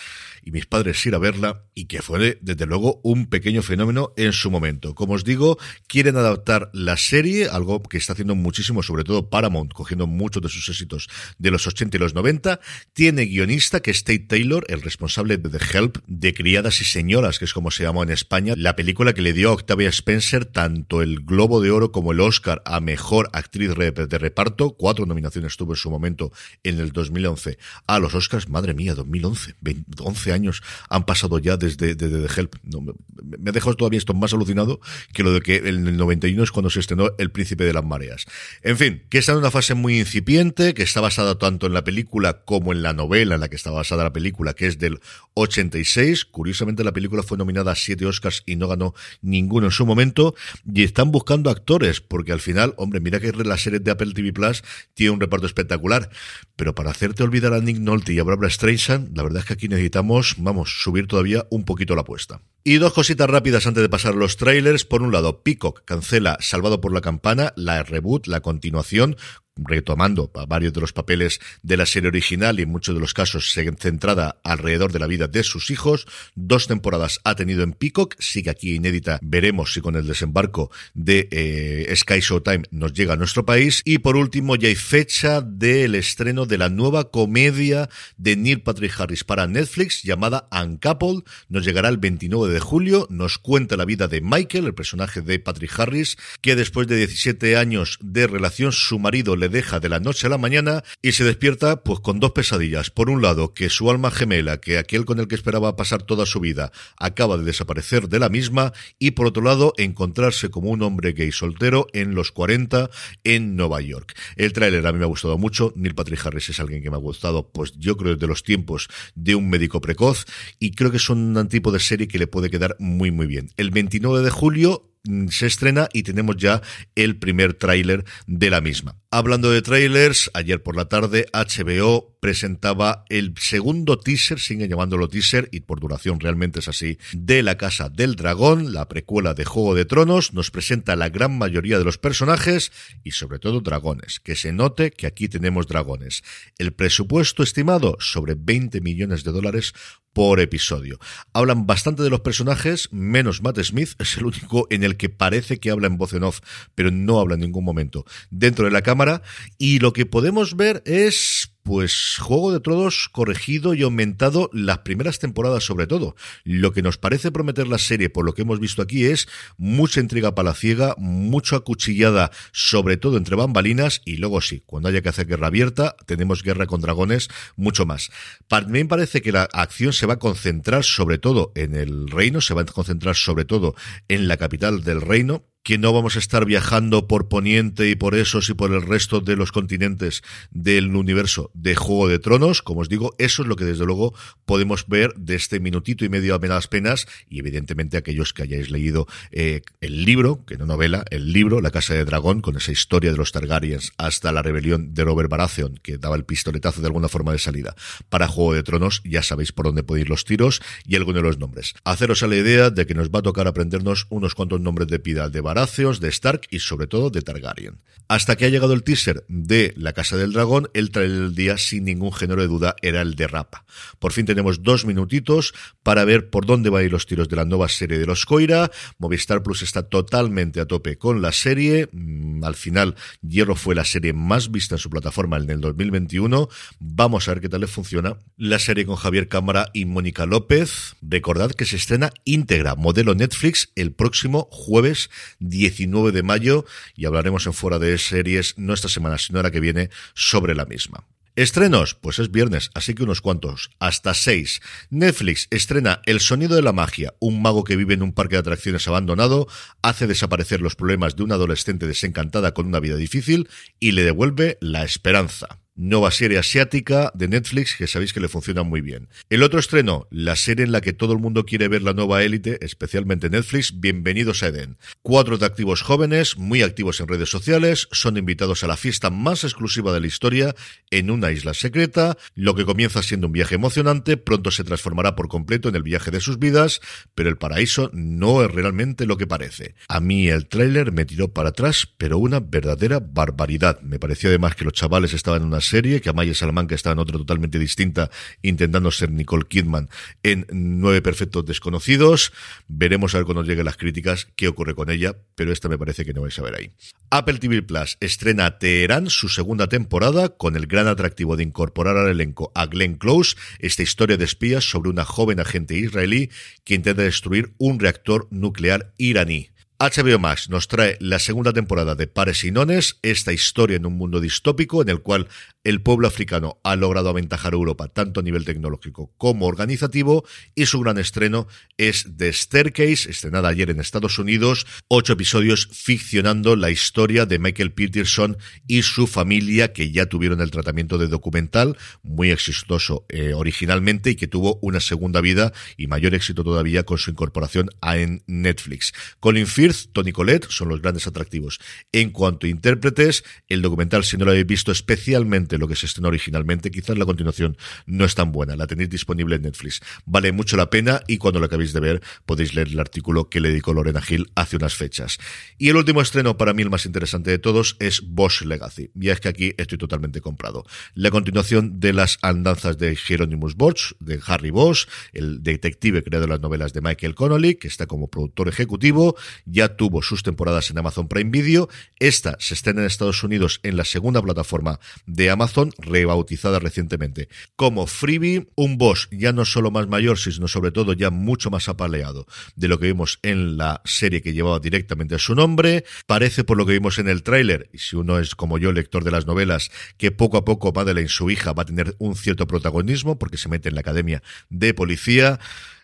y 0.47 0.51
mis 0.51 0.65
padres 0.65 1.05
ir 1.05 1.13
a 1.13 1.17
verla 1.17 1.65
y 1.75 1.87
que 1.87 2.01
fue 2.01 2.39
desde 2.41 2.65
luego 2.65 3.01
un 3.03 3.25
pequeño 3.25 3.61
fenómeno 3.61 4.13
en 4.15 4.31
su 4.31 4.49
momento. 4.49 4.95
Como 4.95 5.15
os 5.15 5.25
digo, 5.25 5.57
quieren 5.87 6.15
adaptar 6.15 6.69
la 6.71 6.95
serie, 6.95 7.49
algo 7.49 7.83
que 7.83 7.97
está 7.97 8.13
haciendo 8.13 8.33
muchísimo, 8.33 8.81
sobre 8.81 9.03
todo 9.03 9.29
Paramount, 9.29 9.73
cogiendo 9.73 10.07
muchos 10.07 10.41
de 10.41 10.47
sus 10.47 10.69
éxitos 10.69 11.09
de 11.37 11.51
los 11.51 11.67
80 11.67 11.97
y 11.97 11.99
los 11.99 12.13
90. 12.13 12.61
Tiene 12.93 13.25
guionista 13.25 13.81
que 13.81 13.91
es 13.91 14.05
Tate 14.05 14.19
Taylor, 14.19 14.65
el 14.69 14.81
responsable 14.81 15.37
de 15.37 15.49
The 15.49 15.77
Help, 15.77 15.97
de 16.07 16.33
Criadas 16.33 16.79
y 16.79 16.85
Señoras, 16.85 17.39
que 17.39 17.45
es 17.45 17.53
como 17.53 17.69
se 17.69 17.83
llamó 17.83 18.03
en 18.03 18.11
España, 18.11 18.53
la 18.55 18.77
película 18.77 19.11
que 19.11 19.21
le 19.21 19.33
dio 19.33 19.49
a 19.49 19.53
Octavia 19.53 19.89
Spencer 19.89 20.45
tanto 20.45 21.01
el 21.01 21.25
Globo 21.25 21.59
de 21.59 21.71
Oro 21.71 21.91
como 21.91 22.13
el 22.13 22.21
Oscar 22.21 22.61
a 22.63 22.79
Mejor 22.79 23.29
Actriz 23.33 23.75
de 23.75 24.17
Reparto. 24.17 24.77
Cuatro 24.77 25.05
nominaciones 25.05 25.57
tuvo 25.57 25.73
en 25.73 25.77
su 25.77 25.91
momento 25.91 26.31
en 26.63 26.79
el 26.79 26.93
2011 26.93 27.57
a 27.85 27.99
los 27.99 28.15
Oscars. 28.15 28.47
Madre 28.47 28.73
mía, 28.73 28.95
2011, 28.95 29.55
11 29.99 30.31
años 30.31 30.36
años 30.37 30.63
han 30.89 31.05
pasado 31.05 31.39
ya 31.39 31.57
desde, 31.57 31.95
The 31.95 32.27
Help. 32.35 32.55
me 32.63 33.49
ha 33.49 33.53
dejado 33.53 33.75
todavía 33.75 33.97
esto 33.97 34.13
más 34.13 34.33
alucinado 34.33 34.79
que 35.13 35.23
lo 35.23 35.33
de 35.33 35.41
que 35.41 35.57
en 35.57 35.87
el 35.87 35.97
91 35.97 36.43
es 36.43 36.51
cuando 36.51 36.69
se 36.69 36.79
estrenó 36.79 37.11
El 37.17 37.31
Príncipe 37.31 37.63
de 37.63 37.73
las 37.73 37.83
Mareas. 37.83 38.25
En 38.61 38.77
fin, 38.77 39.03
que 39.09 39.17
está 39.17 39.33
en 39.33 39.39
una 39.39 39.51
fase 39.51 39.73
muy 39.73 39.99
incipiente, 39.99 40.73
que 40.73 40.83
está 40.83 41.01
basada 41.01 41.37
tanto 41.37 41.67
en 41.67 41.73
la 41.73 41.83
película 41.83 42.43
como 42.45 42.71
en 42.71 42.81
la 42.81 42.93
novela 42.93 43.35
en 43.35 43.41
la 43.41 43.49
que 43.49 43.55
está 43.55 43.71
basada 43.71 44.03
la 44.03 44.13
película, 44.13 44.53
que 44.53 44.67
es 44.67 44.79
del 44.79 44.99
86. 45.33 46.25
Curiosamente, 46.25 46.83
la 46.83 46.91
película 46.91 47.23
fue 47.23 47.37
nominada 47.37 47.71
a 47.71 47.75
siete 47.75 48.05
Oscars 48.05 48.43
y 48.45 48.55
no 48.55 48.67
ganó 48.67 48.93
ninguno 49.21 49.67
en 49.67 49.71
su 49.71 49.85
momento. 49.85 50.35
Y 50.71 50.83
están 50.83 51.11
buscando 51.11 51.49
actores, 51.49 52.01
porque 52.01 52.31
al 52.31 52.39
final, 52.39 52.73
hombre, 52.77 52.99
mira 52.99 53.19
que 53.19 53.31
la 53.31 53.57
serie 53.57 53.79
de 53.79 53.91
Apple 53.91 54.13
TV 54.13 54.33
Plus 54.33 54.63
tiene 54.93 55.11
un 55.11 55.19
reparto 55.19 55.45
espectacular. 55.45 56.09
Pero 56.55 56.73
para 56.73 56.91
hacerte 56.91 57.23
olvidar 57.23 57.53
a 57.53 57.59
Nick 57.59 57.77
Nolte 57.79 58.13
y 58.13 58.19
a 58.19 58.23
Barbara 58.23 58.49
Streisand, 58.49 59.15
la 59.15 59.23
verdad 59.23 59.41
es 59.41 59.45
que 59.45 59.53
aquí 59.53 59.67
necesitamos 59.67 60.16
vamos, 60.37 60.81
subir 60.81 61.07
todavía 61.07 61.45
un 61.49 61.63
poquito 61.63 61.95
la 61.95 62.01
apuesta. 62.01 62.41
Y 62.69 62.79
dos 62.79 62.91
cositas 62.91 63.29
rápidas 63.29 63.65
antes 63.65 63.81
de 63.81 63.87
pasar 63.87 64.13
los 64.13 64.35
trailers. 64.35 64.83
Por 64.83 65.01
un 65.01 65.13
lado, 65.13 65.41
Peacock 65.41 65.85
cancela 65.85 66.35
Salvado 66.41 66.81
por 66.81 66.91
la 66.93 66.99
Campana, 66.99 67.53
la 67.55 67.81
reboot, 67.81 68.27
la 68.27 68.41
continuación, 68.41 69.15
retomando 69.57 70.31
varios 70.47 70.73
de 70.73 70.81
los 70.81 70.93
papeles 70.93 71.39
de 71.61 71.77
la 71.77 71.85
serie 71.85 72.09
original 72.09 72.59
y 72.59 72.63
en 72.63 72.69
muchos 72.69 72.95
de 72.95 73.01
los 73.01 73.13
casos 73.13 73.53
centrada 73.53 74.39
alrededor 74.43 74.91
de 74.91 74.99
la 74.99 75.07
vida 75.07 75.27
de 75.27 75.43
sus 75.43 75.69
hijos. 75.69 76.07
Dos 76.35 76.67
temporadas 76.67 77.19
ha 77.23 77.35
tenido 77.35 77.63
en 77.63 77.73
Peacock, 77.73 78.15
sigue 78.19 78.49
aquí 78.49 78.75
inédita, 78.75 79.19
veremos 79.21 79.73
si 79.73 79.81
con 79.81 79.95
el 79.95 80.07
desembarco 80.07 80.71
de 80.93 81.27
eh, 81.31 81.95
Sky 81.95 82.19
Showtime 82.19 82.65
nos 82.71 82.93
llega 82.93 83.13
a 83.13 83.17
nuestro 83.17 83.45
país. 83.45 83.81
Y 83.85 83.99
por 83.99 84.15
último, 84.15 84.55
ya 84.55 84.67
hay 84.67 84.75
fecha 84.75 85.41
del 85.41 85.95
estreno 85.95 86.45
de 86.45 86.57
la 86.57 86.69
nueva 86.69 87.11
comedia 87.11 87.89
de 88.17 88.35
Neil 88.35 88.61
Patrick 88.61 88.99
Harris 88.99 89.23
para 89.23 89.47
Netflix 89.47 90.03
llamada 90.03 90.47
Uncoupled. 90.51 91.23
Nos 91.49 91.65
llegará 91.65 91.89
el 91.89 91.97
29 91.97 92.56
de 92.57 92.61
julio, 92.61 93.05
nos 93.11 93.37
cuenta 93.37 93.77
la 93.77 93.85
vida 93.85 94.07
de 94.07 94.19
Michael, 94.19 94.65
el 94.65 94.73
personaje 94.73 95.21
de 95.21 95.37
Patrick 95.37 95.79
Harris, 95.79 96.17
que 96.41 96.55
después 96.55 96.87
de 96.87 96.97
17 96.97 97.55
años 97.55 97.99
de 98.01 98.25
relación, 98.25 98.71
su 98.71 98.97
marido 98.97 99.35
le 99.35 99.47
deja 99.47 99.79
de 99.79 99.89
la 99.89 99.99
noche 99.99 100.25
a 100.25 100.31
la 100.31 100.39
mañana 100.39 100.83
y 101.03 101.11
se 101.11 101.23
despierta 101.23 101.83
pues 101.83 101.99
con 101.99 102.19
dos 102.19 102.31
pesadillas. 102.31 102.89
Por 102.89 103.11
un 103.11 103.21
lado, 103.21 103.53
que 103.53 103.69
su 103.69 103.91
alma 103.91 104.09
gemela, 104.09 104.57
que 104.57 104.79
aquel 104.79 105.05
con 105.05 105.19
el 105.19 105.27
que 105.27 105.35
esperaba 105.35 105.75
pasar 105.75 106.01
toda 106.01 106.25
su 106.25 106.39
vida, 106.39 106.71
acaba 106.97 107.37
de 107.37 107.43
desaparecer 107.43 108.09
de 108.09 108.17
la 108.17 108.29
misma 108.29 108.73
y 108.97 109.11
por 109.11 109.27
otro 109.27 109.43
lado, 109.43 109.75
encontrarse 109.77 110.49
como 110.49 110.71
un 110.71 110.81
hombre 110.81 111.11
gay 111.13 111.31
soltero 111.31 111.85
en 111.93 112.15
los 112.15 112.31
40 112.31 112.89
en 113.23 113.55
Nueva 113.55 113.81
York. 113.81 114.17
El 114.35 114.53
tráiler 114.53 114.87
a 114.87 114.91
mí 114.91 114.97
me 114.97 115.05
ha 115.05 115.09
gustado 115.09 115.37
mucho, 115.37 115.73
Neil 115.75 115.93
Patrick 115.93 116.25
Harris 116.25 116.49
es 116.49 116.59
alguien 116.59 116.81
que 116.81 116.89
me 116.89 116.95
ha 116.95 116.99
gustado, 116.99 117.51
pues 117.51 117.73
yo 117.77 117.97
creo 117.97 118.15
desde 118.15 118.25
los 118.25 118.41
tiempos 118.41 118.87
de 119.13 119.35
un 119.35 119.47
médico 119.47 119.79
precoz 119.79 120.25
y 120.57 120.71
creo 120.71 120.89
que 120.89 120.97
es 120.97 121.07
un 121.11 121.47
tipo 121.49 121.71
de 121.71 121.79
serie 121.79 122.07
que 122.07 122.17
le 122.17 122.25
puede 122.25 122.46
quedar 122.49 122.75
muy 122.79 123.11
muy 123.11 123.27
bien. 123.27 123.49
El 123.57 123.71
29 123.71 124.21
de 124.23 124.29
julio 124.29 124.91
se 125.29 125.47
estrena 125.47 125.89
y 125.93 126.03
tenemos 126.03 126.37
ya 126.37 126.61
el 126.95 127.17
primer 127.17 127.53
tráiler 127.53 128.05
de 128.25 128.49
la 128.49 128.61
misma. 128.61 128.97
Hablando 129.09 129.51
de 129.51 129.61
trailers, 129.61 130.29
ayer 130.33 130.61
por 130.61 130.75
la 130.75 130.89
tarde 130.89 131.27
HBO 131.31 132.17
presentaba 132.19 133.05
el 133.07 133.33
segundo 133.39 133.97
teaser, 133.97 134.37
sigue 134.39 134.67
llamándolo 134.67 135.07
teaser 135.07 135.47
y 135.51 135.61
por 135.61 135.79
duración 135.79 136.19
realmente 136.19 136.59
es 136.59 136.67
así, 136.67 136.97
de 137.13 137.41
La 137.41 137.57
Casa 137.57 137.87
del 137.87 138.15
Dragón, 138.15 138.73
la 138.73 138.89
precuela 138.89 139.33
de 139.33 139.45
Juego 139.45 139.75
de 139.75 139.85
Tronos, 139.85 140.33
nos 140.33 140.51
presenta 140.51 140.97
la 140.97 141.07
gran 141.07 141.37
mayoría 141.37 141.77
de 141.77 141.85
los 141.85 141.97
personajes 141.97 142.73
y 143.03 143.11
sobre 143.11 143.39
todo 143.39 143.61
dragones, 143.61 144.19
que 144.19 144.35
se 144.35 144.51
note 144.51 144.91
que 144.91 145.07
aquí 145.07 145.29
tenemos 145.29 145.67
dragones. 145.67 146.23
El 146.57 146.73
presupuesto 146.73 147.43
estimado 147.43 147.95
sobre 147.99 148.35
20 148.35 148.81
millones 148.81 149.23
de 149.23 149.31
dólares 149.31 149.73
por 150.17 150.39
episodio. 150.39 150.97
Hablan 151.31 151.67
bastante 151.67 152.01
de 152.01 152.09
los 152.09 152.21
personajes, 152.21 152.89
menos 152.91 153.43
Matt 153.43 153.59
Smith, 153.61 153.91
es 153.99 154.17
el 154.17 154.25
único 154.25 154.65
en 154.71 154.83
el 154.83 154.96
que 154.97 155.09
parece 155.09 155.59
que 155.59 155.69
habla 155.69 155.87
en 155.87 155.97
voz 155.97 156.13
en 156.13 156.23
off, 156.23 156.39
pero 156.75 156.91
no 156.91 157.19
habla 157.19 157.35
en 157.35 157.41
ningún 157.41 157.63
momento 157.63 158.05
dentro 158.29 158.65
de 158.65 158.71
la 158.71 158.81
cámara. 158.81 159.21
Y 159.57 159.79
lo 159.79 159.93
que 159.93 160.05
podemos 160.05 160.55
ver 160.55 160.81
es 160.85 161.56
pues 161.67 162.15
Juego 162.17 162.53
de 162.53 162.61
Tronos 162.61 163.09
corregido 163.11 163.73
y 163.73 163.83
aumentado 163.83 164.49
las 164.53 164.77
primeras 164.79 165.19
temporadas 165.19 165.65
sobre 165.65 165.85
todo. 165.85 166.15
Lo 166.45 166.71
que 166.71 166.81
nos 166.81 166.97
parece 166.97 167.29
prometer 167.29 167.67
la 167.67 167.77
serie, 167.77 168.09
por 168.09 168.25
lo 168.25 168.33
que 168.33 168.43
hemos 168.43 168.61
visto 168.61 168.81
aquí, 168.81 169.03
es 169.03 169.27
mucha 169.57 169.99
intriga 169.99 170.33
palaciega, 170.33 170.95
mucha 170.97 171.57
acuchillada, 171.57 172.31
sobre 172.53 172.95
todo 172.95 173.17
entre 173.17 173.35
bambalinas, 173.35 174.01
y 174.05 174.15
luego 174.15 174.39
sí, 174.39 174.63
cuando 174.65 174.87
haya 174.87 175.01
que 175.01 175.09
hacer 175.09 175.27
guerra 175.27 175.47
abierta, 175.47 175.97
tenemos 176.05 176.41
guerra 176.41 176.67
con 176.67 176.79
dragones, 176.79 177.27
mucho 177.57 177.85
más. 177.85 178.11
También 178.47 178.87
parece 178.87 179.21
que 179.21 179.33
la 179.33 179.43
acción 179.51 179.91
se 179.91 180.05
va 180.05 180.13
a 180.13 180.19
concentrar 180.19 180.85
sobre 180.85 181.17
todo 181.17 181.51
en 181.55 181.75
el 181.75 182.07
reino, 182.07 182.39
se 182.39 182.53
va 182.53 182.61
a 182.61 182.65
concentrar 182.65 183.17
sobre 183.17 183.43
todo 183.43 183.75
en 184.07 184.29
la 184.29 184.37
capital 184.37 184.85
del 184.85 185.01
reino, 185.01 185.43
que 185.67 185.77
no 185.77 185.91
vamos 185.91 186.15
a 186.15 186.19
estar 186.19 186.45
viajando 186.45 187.07
por 187.07 187.27
Poniente 187.27 187.89
y 187.89 187.95
por 187.95 188.15
esos 188.15 188.47
y 188.47 188.53
por 188.53 188.71
el 188.71 188.81
resto 188.81 189.19
de 189.19 189.35
los 189.35 189.51
continentes 189.51 190.23
del 190.49 190.95
universo 190.95 191.51
de 191.53 191.75
Juego 191.75 192.07
de 192.07 192.19
Tronos. 192.19 192.61
Como 192.61 192.79
os 192.79 192.87
digo, 192.87 193.13
eso 193.17 193.41
es 193.41 193.49
lo 193.49 193.57
que 193.57 193.65
desde 193.65 193.85
luego 193.85 194.13
podemos 194.45 194.87
ver 194.87 195.13
de 195.15 195.35
este 195.35 195.59
minutito 195.59 196.05
y 196.05 196.09
medio 196.09 196.35
a 196.35 196.39
las 196.39 196.69
penas 196.69 197.05
y 197.29 197.39
evidentemente 197.39 197.97
aquellos 197.97 198.31
que 198.31 198.43
hayáis 198.43 198.71
leído 198.71 199.07
eh, 199.31 199.59
el 199.81 200.05
libro, 200.05 200.45
que 200.45 200.55
no 200.55 200.65
novela, 200.65 201.03
el 201.09 201.33
libro, 201.33 201.59
La 201.59 201.71
Casa 201.71 201.95
de 201.95 202.05
Dragón, 202.05 202.39
con 202.39 202.55
esa 202.55 202.71
historia 202.71 203.11
de 203.11 203.17
los 203.17 203.33
Targaryens 203.33 203.91
hasta 203.97 204.31
la 204.31 204.43
rebelión 204.43 204.93
de 204.93 205.03
Robert 205.03 205.29
Baratheon, 205.29 205.81
que 205.83 205.97
daba 205.97 206.15
el 206.15 206.23
pistoletazo 206.23 206.79
de 206.79 206.87
alguna 206.87 207.09
forma 207.09 207.33
de 207.33 207.39
salida 207.39 207.75
para 208.07 208.29
Juego 208.29 208.53
de 208.53 208.63
Tronos, 208.63 209.01
ya 209.03 209.21
sabéis 209.21 209.51
por 209.51 209.65
dónde 209.65 209.83
podéis 209.83 210.07
los 210.07 210.23
tiros 210.23 210.61
y 210.85 210.95
algunos 210.95 211.23
de 211.23 211.27
los 211.27 211.39
nombres. 211.39 211.73
Haceros 211.83 212.23
a 212.23 212.27
la 212.27 212.37
idea 212.37 212.69
de 212.69 212.85
que 212.85 212.93
nos 212.93 213.09
va 213.09 213.19
a 213.19 213.23
tocar 213.23 213.49
aprendernos 213.49 214.07
unos 214.09 214.33
cuantos 214.33 214.61
nombres 214.61 214.87
de 214.87 214.99
pida 214.99 215.27
de 215.27 215.41
Baratheon, 215.41 215.56
de 215.57 216.09
Stark 216.09 216.41
y 216.51 216.59
sobre 216.59 216.85
todo 216.85 217.09
de 217.09 217.23
Targaryen. 217.23 217.79
Hasta 218.09 218.37
que 218.37 218.45
ha 218.45 218.49
llegado 218.49 218.73
el 218.73 218.83
teaser 218.83 219.25
de 219.27 219.73
La 219.75 219.91
Casa 219.91 220.15
del 220.15 220.31
Dragón, 220.31 220.69
el 220.73 220.91
trailer 220.91 221.19
del 221.19 221.35
día 221.35 221.57
sin 221.57 221.83
ningún 221.83 222.13
género 222.13 222.41
de 222.41 222.47
duda 222.47 222.75
era 222.81 223.01
el 223.01 223.15
de 223.15 223.27
Rapa. 223.27 223.65
Por 223.99 224.13
fin 224.13 224.25
tenemos 224.25 224.63
dos 224.63 224.85
minutitos 224.85 225.53
para 225.83 226.05
ver 226.05 226.29
por 226.29 226.45
dónde 226.45 226.69
van 226.69 226.83
a 226.83 226.85
ir 226.85 226.91
los 226.91 227.05
tiros 227.05 227.27
de 227.27 227.35
la 227.35 227.43
nueva 227.43 227.67
serie 227.67 227.97
de 227.97 228.05
los 228.05 228.25
Coira. 228.25 228.71
Movistar 228.97 229.43
Plus 229.43 229.61
está 229.61 229.83
totalmente 229.83 230.61
a 230.61 230.65
tope 230.65 230.97
con 230.97 231.21
la 231.21 231.33
serie. 231.33 231.89
Mm, 231.91 232.45
al 232.45 232.55
final, 232.55 232.95
Hierro 233.21 233.55
fue 233.55 233.75
la 233.75 233.83
serie 233.83 234.13
más 234.13 234.51
vista 234.51 234.75
en 234.75 234.79
su 234.79 234.89
plataforma 234.89 235.35
en 235.37 235.49
el 235.49 235.59
2021. 235.59 236.47
Vamos 236.79 237.27
a 237.27 237.33
ver 237.33 237.41
qué 237.41 237.49
tal 237.49 237.61
le 237.61 237.67
funciona. 237.67 238.17
La 238.37 238.59
serie 238.59 238.85
con 238.85 238.95
Javier 238.95 239.27
Cámara 239.27 239.69
y 239.73 239.83
Mónica 239.83 240.25
López. 240.25 240.95
Recordad 241.01 241.51
que 241.51 241.65
se 241.65 241.75
estrena 241.75 242.11
íntegra, 242.23 242.75
modelo 242.75 243.15
Netflix, 243.15 243.69
el 243.75 243.91
próximo 243.91 244.47
jueves 244.49 245.09
19 245.49 246.11
de 246.11 246.23
mayo 246.23 246.65
y 246.95 247.05
hablaremos 247.05 247.45
en 247.45 247.53
fuera 247.53 247.79
de 247.79 247.97
series 247.97 248.53
no 248.57 248.73
esta 248.73 248.89
semana, 248.89 249.17
sino 249.17 249.41
la 249.41 249.51
que 249.51 249.59
viene 249.59 249.89
sobre 250.13 250.55
la 250.55 250.65
misma. 250.65 251.05
Estrenos, 251.37 251.93
pues 251.93 252.17
es 252.17 252.31
viernes, 252.31 252.71
así 252.73 252.95
que 252.95 253.03
unos 253.03 253.21
cuantos, 253.21 253.69
hasta 253.77 254.15
seis. 254.15 254.59
Netflix 254.89 255.47
estrena 255.51 256.01
El 256.07 256.19
sonido 256.19 256.55
de 256.55 256.63
la 256.63 256.73
magia, 256.73 257.13
un 257.19 257.43
mago 257.43 257.63
que 257.63 257.75
vive 257.75 257.93
en 257.93 258.01
un 258.01 258.11
parque 258.11 258.37
de 258.37 258.39
atracciones 258.39 258.87
abandonado, 258.87 259.47
hace 259.83 260.07
desaparecer 260.07 260.61
los 260.61 260.75
problemas 260.75 261.15
de 261.15 261.21
una 261.21 261.35
adolescente 261.35 261.85
desencantada 261.85 262.55
con 262.55 262.65
una 262.65 262.79
vida 262.79 262.95
difícil 262.95 263.49
y 263.79 263.91
le 263.91 264.03
devuelve 264.03 264.57
la 264.61 264.83
esperanza 264.83 265.59
nueva 265.77 266.11
serie 266.11 266.39
asiática 266.39 267.11
de 267.13 267.29
Netflix 267.29 267.75
que 267.77 267.87
sabéis 267.87 268.11
que 268.11 268.19
le 268.19 268.27
funciona 268.27 268.63
muy 268.63 268.81
bien. 268.81 269.07
El 269.29 269.43
otro 269.43 269.59
estreno, 269.59 270.07
la 270.11 270.35
serie 270.35 270.65
en 270.65 270.71
la 270.71 270.81
que 270.81 270.91
todo 270.91 271.13
el 271.13 271.19
mundo 271.19 271.45
quiere 271.45 271.67
ver 271.67 271.83
la 271.83 271.93
nueva 271.93 272.23
élite, 272.23 272.57
especialmente 272.65 273.29
Netflix, 273.29 273.79
Bienvenidos 273.79 274.43
a 274.43 274.47
Eden. 274.47 274.77
Cuatro 275.03 275.37
activos 275.45 275.81
jóvenes, 275.83 276.37
muy 276.37 276.63
activos 276.63 276.99
en 276.99 277.07
redes 277.07 277.29
sociales, 277.29 277.87
son 277.91 278.17
invitados 278.17 278.63
a 278.63 278.67
la 278.67 278.77
fiesta 278.77 279.09
más 279.09 279.43
exclusiva 279.43 279.93
de 279.93 280.01
la 280.01 280.07
historia 280.07 280.55
en 280.89 281.11
una 281.11 281.31
isla 281.31 281.53
secreta. 281.53 282.17
Lo 282.33 282.55
que 282.55 282.65
comienza 282.65 283.03
siendo 283.03 283.27
un 283.27 283.33
viaje 283.33 283.55
emocionante, 283.55 284.17
pronto 284.17 284.51
se 284.51 284.63
transformará 284.63 285.15
por 285.15 285.27
completo 285.27 285.69
en 285.69 285.75
el 285.75 285.83
viaje 285.83 286.09
de 286.11 286.21
sus 286.21 286.39
vidas, 286.39 286.81
pero 287.13 287.29
el 287.29 287.37
paraíso 287.37 287.91
no 287.93 288.43
es 288.43 288.51
realmente 288.51 289.05
lo 289.05 289.17
que 289.17 289.27
parece. 289.27 289.75
A 289.87 289.99
mí 289.99 290.27
el 290.29 290.47
tráiler 290.47 290.91
me 290.91 291.05
tiró 291.05 291.27
para 291.33 291.49
atrás, 291.49 291.87
pero 291.97 292.17
una 292.17 292.39
verdadera 292.39 292.99
barbaridad. 292.99 293.79
Me 293.81 293.99
pareció 293.99 294.29
además 294.29 294.55
que 294.55 294.65
los 294.65 294.73
chavales 294.73 295.13
estaban 295.13 295.43
en 295.43 295.49
una 295.49 295.61
serie, 295.67 296.01
que 296.01 296.09
Amaya 296.09 296.33
Salamanca 296.33 296.75
está 296.75 296.91
en 296.91 296.99
otra 296.99 297.17
totalmente 297.17 297.59
distinta, 297.59 298.09
intentando 298.41 298.91
ser 298.91 299.11
Nicole 299.11 299.45
Kidman 299.47 299.89
en 300.23 300.45
Nueve 300.51 301.01
Perfectos 301.01 301.45
Desconocidos. 301.45 302.33
Veremos 302.67 303.13
a 303.13 303.19
ver 303.19 303.25
cuando 303.25 303.43
lleguen 303.43 303.65
las 303.65 303.77
críticas 303.77 304.27
qué 304.35 304.47
ocurre 304.47 304.75
con 304.75 304.89
ella, 304.89 305.15
pero 305.35 305.51
esta 305.51 305.69
me 305.69 305.77
parece 305.77 306.05
que 306.05 306.13
no 306.13 306.21
vais 306.21 306.37
a 306.39 306.43
ver 306.43 306.55
ahí. 306.55 306.71
Apple 307.09 307.39
TV 307.39 307.61
Plus 307.61 307.97
estrena 307.99 308.57
Teherán 308.57 309.09
su 309.09 309.29
segunda 309.29 309.67
temporada 309.67 310.29
con 310.29 310.55
el 310.55 310.67
gran 310.67 310.87
atractivo 310.87 311.37
de 311.37 311.43
incorporar 311.43 311.97
al 311.97 312.09
elenco 312.09 312.51
a 312.55 312.65
Glenn 312.65 312.95
Close, 312.95 313.35
esta 313.59 313.83
historia 313.83 314.17
de 314.17 314.25
espías 314.25 314.69
sobre 314.69 314.89
una 314.89 315.05
joven 315.05 315.39
agente 315.39 315.77
israelí 315.77 316.29
que 316.63 316.75
intenta 316.75 317.03
destruir 317.03 317.53
un 317.57 317.79
reactor 317.79 318.27
nuclear 318.31 318.93
iraní. 318.97 319.49
HBO 319.79 320.17
Max 320.17 320.49
nos 320.49 320.67
trae 320.67 320.97
la 320.99 321.19
segunda 321.19 321.53
temporada 321.53 321.93
de 321.93 322.07
Pares 322.07 322.43
y 322.43 322.49
Nones, 322.49 322.97
esta 323.03 323.31
historia 323.31 323.77
en 323.77 323.85
un 323.85 323.95
mundo 323.95 324.19
distópico 324.19 324.81
en 324.81 324.89
el 324.89 325.01
cual 325.01 325.27
el 325.63 325.81
pueblo 325.81 326.07
africano 326.07 326.59
ha 326.63 326.75
logrado 326.75 327.09
aventajar 327.09 327.53
a 327.53 327.57
Europa 327.57 327.87
tanto 327.87 328.21
a 328.21 328.23
nivel 328.23 328.43
tecnológico 328.43 329.13
como 329.17 329.45
organizativo 329.45 330.25
y 330.55 330.65
su 330.65 330.79
gran 330.79 330.97
estreno 330.97 331.47
es 331.77 332.07
The 332.17 332.33
Staircase, 332.33 333.11
estrenada 333.11 333.49
ayer 333.49 333.69
en 333.69 333.79
Estados 333.79 334.17
Unidos, 334.17 334.65
ocho 334.87 335.13
episodios 335.13 335.69
ficcionando 335.71 336.55
la 336.55 336.71
historia 336.71 337.27
de 337.27 337.37
Michael 337.37 337.73
Peterson 337.73 338.37
y 338.65 338.81
su 338.81 339.05
familia 339.05 339.73
que 339.73 339.91
ya 339.91 340.07
tuvieron 340.07 340.41
el 340.41 340.49
tratamiento 340.49 340.97
de 340.97 341.07
documental, 341.07 341.77
muy 342.01 342.31
exitoso 342.31 343.05
eh, 343.09 343.33
originalmente 343.35 344.09
y 344.09 344.15
que 344.15 344.27
tuvo 344.27 344.57
una 344.63 344.79
segunda 344.79 345.21
vida 345.21 345.53
y 345.77 345.85
mayor 345.85 346.15
éxito 346.15 346.43
todavía 346.43 346.81
con 346.81 346.97
su 346.97 347.11
incorporación 347.11 347.69
a 347.79 347.97
en 347.97 348.23
Netflix. 348.25 348.93
Colin 349.19 349.45
Tony 349.93 350.11
Collette 350.11 350.47
son 350.49 350.69
los 350.69 350.81
grandes 350.81 351.07
atractivos. 351.07 351.59
En 351.91 352.11
cuanto 352.11 352.47
a 352.47 352.49
intérpretes, 352.49 353.23
el 353.47 353.61
documental, 353.61 354.03
si 354.03 354.17
no 354.17 354.25
lo 354.25 354.31
habéis 354.31 354.47
visto 354.47 354.71
especialmente 354.71 355.57
lo 355.57 355.67
que 355.67 355.75
se 355.75 355.85
estrenó 355.85 356.09
originalmente. 356.09 356.71
Quizás 356.71 356.97
la 356.97 357.05
continuación 357.05 357.57
no 357.85 358.05
es 358.05 358.15
tan 358.15 358.31
buena. 358.31 358.55
La 358.55 358.67
tenéis 358.67 358.89
disponible 358.89 359.35
en 359.35 359.43
Netflix. 359.43 359.81
Vale 360.05 360.31
mucho 360.31 360.57
la 360.57 360.69
pena 360.69 361.01
y 361.07 361.17
cuando 361.17 361.39
lo 361.39 361.45
acabéis 361.45 361.73
de 361.73 361.79
ver 361.79 362.01
podéis 362.25 362.53
leer 362.53 362.69
el 362.69 362.79
artículo 362.79 363.29
que 363.29 363.39
le 363.39 363.49
dedicó 363.49 363.73
Lorena 363.73 364.01
Gil 364.01 364.31
hace 364.35 364.55
unas 364.55 364.75
fechas. 364.75 365.17
Y 365.57 365.69
el 365.69 365.77
último 365.77 366.01
estreno, 366.01 366.37
para 366.37 366.53
mí 366.53 366.61
el 366.61 366.69
más 366.69 366.85
interesante 366.85 367.31
de 367.31 367.39
todos, 367.39 367.75
es 367.79 368.01
Bosch 368.01 368.41
Legacy. 368.43 368.91
Y 368.95 369.09
es 369.09 369.19
que 369.19 369.29
aquí 369.29 369.53
estoy 369.57 369.77
totalmente 369.77 370.21
comprado. 370.21 370.65
La 370.93 371.11
continuación 371.11 371.79
de 371.79 371.93
las 371.93 372.17
andanzas 372.21 372.77
de 372.77 372.95
Hieronymus 372.95 373.55
Bosch, 373.55 373.93
de 373.99 374.19
Harry 374.25 374.49
Bosch, 374.49 374.87
el 375.13 375.43
detective 375.43 376.03
creado 376.03 376.25
en 376.25 376.31
las 376.31 376.41
novelas 376.41 376.73
de 376.73 376.81
Michael 376.81 377.15
Connolly, 377.15 377.55
que 377.55 377.67
está 377.67 377.85
como 377.85 378.07
productor 378.07 378.47
ejecutivo, 378.47 379.15
ya 379.57 379.75
tuvo 379.75 380.03
sus 380.03 380.21
temporadas 380.21 380.69
en 380.69 380.77
Amazon 380.77 381.07
Prime 381.07 381.31
Video. 381.31 381.67
Esta 381.97 382.37
se 382.39 382.53
estrena 382.53 382.81
en 382.81 382.85
Estados 382.85 383.23
Unidos 383.23 383.59
en 383.63 383.75
la 383.75 383.85
segunda 383.85 384.21
plataforma 384.21 384.79
de 385.07 385.31
Amazon 385.31 385.71
rebautizada 385.79 386.59
recientemente 386.59 387.27
como 387.55 387.87
Freebie, 387.87 388.49
un 388.53 388.77
boss 388.77 389.09
ya 389.11 389.33
no 389.33 389.45
solo 389.45 389.71
más 389.71 389.87
mayor, 389.87 390.19
sino 390.19 390.47
sobre 390.47 390.69
todo 390.69 390.93
ya 390.93 391.09
mucho 391.09 391.49
más 391.49 391.69
apaleado 391.69 392.27
de 392.55 392.67
lo 392.67 392.77
que 392.77 392.85
vimos 392.85 393.17
en 393.23 393.57
la 393.57 393.81
serie 393.83 394.21
que 394.21 394.33
llevaba 394.33 394.59
directamente 394.59 395.15
a 395.15 395.19
su 395.19 395.33
nombre. 395.33 395.85
Parece 396.05 396.43
por 396.43 396.55
lo 396.55 396.67
que 396.67 396.73
vimos 396.73 396.99
en 396.99 397.09
el 397.09 397.23
tráiler, 397.23 397.67
y 397.73 397.79
si 397.79 397.95
uno 397.95 398.19
es 398.19 398.35
como 398.35 398.59
yo, 398.59 398.71
lector 398.71 399.03
de 399.03 399.09
las 399.09 399.25
novelas, 399.25 399.71
que 399.97 400.11
poco 400.11 400.37
a 400.37 400.45
poco 400.45 400.71
Madeleine, 400.71 401.09
su 401.09 401.31
hija, 401.31 401.53
va 401.53 401.63
a 401.63 401.65
tener 401.65 401.95
un 401.97 402.15
cierto 402.15 402.45
protagonismo 402.45 403.17
porque 403.17 403.37
se 403.37 403.49
mete 403.49 403.69
en 403.69 403.75
la 403.75 403.81
academia 403.81 404.21
de 404.51 404.75
policía. 404.75 405.39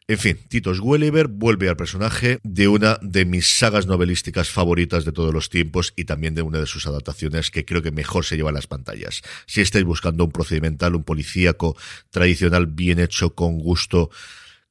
En 0.07 0.17
fin, 0.17 0.37
Titus 0.49 0.81
Welliver 0.81 1.29
vuelve 1.29 1.69
al 1.69 1.77
personaje 1.77 2.39
de 2.43 2.67
una 2.67 2.97
de 3.01 3.23
mis 3.23 3.57
sagas 3.57 3.87
novelísticas 3.87 4.49
favoritas 4.49 5.05
de 5.05 5.13
todos 5.13 5.33
los 5.33 5.49
tiempos 5.49 5.93
y 5.95 6.03
también 6.03 6.35
de 6.35 6.41
una 6.41 6.59
de 6.59 6.65
sus 6.65 6.85
adaptaciones 6.87 7.51
que 7.51 7.63
creo 7.63 7.81
que 7.81 7.91
mejor 7.91 8.25
se 8.25 8.35
lleva 8.35 8.49
a 8.49 8.53
las 8.53 8.67
pantallas. 8.67 9.21
Si 9.45 9.61
estáis 9.61 9.85
buscando 9.85 10.25
un 10.25 10.31
procedimental, 10.31 10.95
un 10.95 11.05
policíaco 11.05 11.77
tradicional 12.09 12.67
bien 12.67 12.99
hecho, 12.99 13.33
con 13.33 13.59
gusto, 13.59 14.09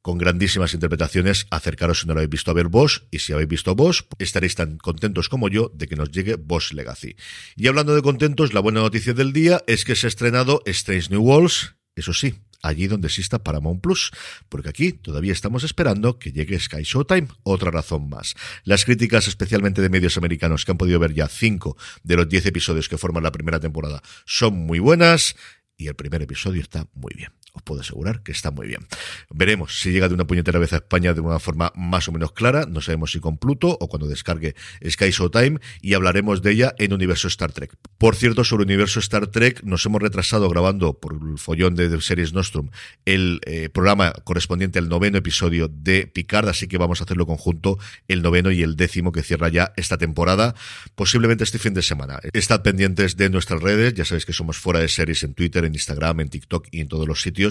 con 0.02 0.18
grandísimas 0.18 0.74
interpretaciones, 0.74 1.46
acercaros 1.50 2.00
si 2.00 2.06
no 2.06 2.12
lo 2.12 2.20
habéis 2.20 2.30
visto 2.30 2.50
a 2.50 2.54
ver 2.54 2.68
vos, 2.68 3.06
y 3.10 3.20
si 3.20 3.32
habéis 3.32 3.48
visto 3.48 3.74
vos, 3.74 4.06
estaréis 4.18 4.54
tan 4.54 4.76
contentos 4.76 5.30
como 5.30 5.48
yo 5.48 5.70
de 5.74 5.88
que 5.88 5.96
nos 5.96 6.10
llegue 6.10 6.34
Boss 6.34 6.74
Legacy. 6.74 7.16
Y 7.56 7.68
hablando 7.68 7.94
de 7.94 8.02
contentos, 8.02 8.52
la 8.52 8.60
buena 8.60 8.80
noticia 8.80 9.14
del 9.14 9.32
día 9.32 9.62
es 9.66 9.86
que 9.86 9.96
se 9.96 10.06
ha 10.06 10.08
estrenado 10.08 10.60
Strange 10.66 11.08
New 11.08 11.22
Worlds, 11.22 11.76
eso 11.94 12.12
sí, 12.12 12.34
allí 12.62 12.86
donde 12.86 13.08
exista 13.08 13.42
Paramount 13.42 13.82
Plus, 13.82 14.10
porque 14.48 14.70
aquí 14.70 14.92
todavía 14.92 15.32
estamos 15.32 15.64
esperando 15.64 16.18
que 16.18 16.32
llegue 16.32 16.58
Sky 16.58 16.82
Showtime, 16.82 17.28
otra 17.42 17.70
razón 17.70 18.08
más. 18.08 18.34
Las 18.64 18.84
críticas, 18.84 19.28
especialmente 19.28 19.82
de 19.82 19.88
medios 19.88 20.16
americanos 20.16 20.64
que 20.64 20.70
han 20.70 20.78
podido 20.78 20.98
ver 20.98 21.12
ya 21.12 21.28
cinco 21.28 21.76
de 22.02 22.16
los 22.16 22.28
diez 22.28 22.46
episodios 22.46 22.88
que 22.88 22.98
forman 22.98 23.22
la 23.22 23.32
primera 23.32 23.60
temporada, 23.60 24.02
son 24.24 24.54
muy 24.54 24.78
buenas 24.78 25.36
y 25.76 25.88
el 25.88 25.94
primer 25.94 26.22
episodio 26.22 26.62
está 26.62 26.88
muy 26.94 27.12
bien 27.14 27.32
os 27.54 27.62
puedo 27.62 27.82
asegurar 27.82 28.22
que 28.22 28.32
está 28.32 28.50
muy 28.50 28.66
bien. 28.66 28.86
Veremos 29.30 29.78
si 29.80 29.92
llega 29.92 30.08
de 30.08 30.14
una 30.14 30.26
puñetera 30.26 30.58
vez 30.58 30.72
a 30.72 30.76
España 30.76 31.12
de 31.12 31.20
una 31.20 31.38
forma 31.38 31.70
más 31.74 32.08
o 32.08 32.12
menos 32.12 32.32
clara, 32.32 32.64
no 32.66 32.80
sabemos 32.80 33.12
si 33.12 33.20
con 33.20 33.36
Pluto 33.36 33.76
o 33.78 33.88
cuando 33.88 34.08
descargue 34.08 34.54
Sky 34.88 35.10
Showtime 35.10 35.60
y 35.82 35.94
hablaremos 35.94 36.40
de 36.40 36.52
ella 36.52 36.74
en 36.78 36.94
Universo 36.94 37.28
Star 37.28 37.52
Trek. 37.52 37.74
Por 37.98 38.16
cierto, 38.16 38.44
sobre 38.44 38.64
Universo 38.64 39.00
Star 39.00 39.26
Trek 39.26 39.62
nos 39.64 39.84
hemos 39.84 40.00
retrasado 40.00 40.48
grabando 40.48 40.98
por 40.98 41.12
el 41.12 41.38
follón 41.38 41.74
de, 41.74 41.92
Series 42.00 42.32
Nostrum 42.32 42.70
el 43.04 43.40
eh, 43.44 43.68
programa 43.68 44.12
correspondiente 44.24 44.78
al 44.78 44.88
noveno 44.88 45.18
episodio 45.18 45.68
de 45.68 46.06
Picard, 46.06 46.48
así 46.48 46.66
que 46.68 46.78
vamos 46.78 47.00
a 47.00 47.04
hacerlo 47.04 47.26
conjunto 47.26 47.78
el 48.08 48.22
noveno 48.22 48.50
y 48.50 48.62
el 48.62 48.76
décimo 48.76 49.12
que 49.12 49.22
cierra 49.22 49.50
ya 49.50 49.72
esta 49.76 49.98
temporada, 49.98 50.54
posiblemente 50.94 51.44
este 51.44 51.58
fin 51.58 51.74
de 51.74 51.82
semana. 51.82 52.18
Estad 52.32 52.62
pendientes 52.62 53.16
de 53.16 53.28
nuestras 53.28 53.60
redes, 53.60 53.92
ya 53.94 54.04
sabéis 54.04 54.24
que 54.24 54.32
somos 54.32 54.56
fuera 54.56 54.80
de 54.80 54.88
series 54.88 55.22
en 55.22 55.34
Twitter, 55.34 55.64
en 55.64 55.74
Instagram, 55.74 56.20
en 56.20 56.28
TikTok 56.28 56.68
y 56.70 56.80
en 56.80 56.88
todos 56.88 57.06
los 57.06 57.20
sitios 57.20 57.41